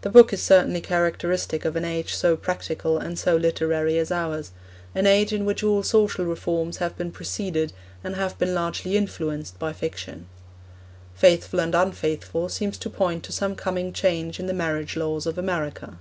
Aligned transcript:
The 0.00 0.08
book 0.08 0.32
is 0.32 0.40
certainly 0.42 0.80
characteristic 0.80 1.66
of 1.66 1.76
an 1.76 1.84
age 1.84 2.14
so 2.14 2.34
practical 2.34 2.96
and 2.96 3.18
so 3.18 3.36
literary 3.36 3.98
as 3.98 4.10
ours, 4.10 4.52
an 4.94 5.06
age 5.06 5.34
in 5.34 5.44
which 5.44 5.62
all 5.62 5.82
social 5.82 6.24
reforms 6.24 6.78
have 6.78 6.96
been 6.96 7.12
preceded 7.12 7.74
and 8.02 8.16
have 8.16 8.38
been 8.38 8.54
largely 8.54 8.96
influenced 8.96 9.58
by 9.58 9.74
fiction. 9.74 10.28
Faithful 11.14 11.60
and 11.60 11.74
Unfaithful 11.74 12.48
seems 12.48 12.78
to 12.78 12.88
point 12.88 13.22
to 13.24 13.32
some 13.32 13.54
coming 13.54 13.92
change 13.92 14.40
in 14.40 14.46
the 14.46 14.54
marriage 14.54 14.96
laws 14.96 15.26
of 15.26 15.36
America. 15.36 15.98